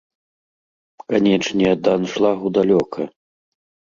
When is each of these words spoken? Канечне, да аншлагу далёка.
Канечне, 1.09 1.69
да 1.87 1.93
аншлагу 1.97 2.47
далёка. 2.61 3.01